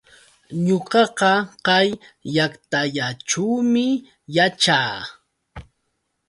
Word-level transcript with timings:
Ñuqaqa 0.65 1.31
kay 1.65 1.87
llaqtallaćhuumi 2.33 3.85
yaćhaa. 4.35 4.99